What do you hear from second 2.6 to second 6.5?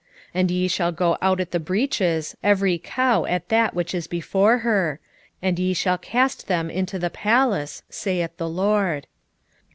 cow at that which is before her; and ye shall cast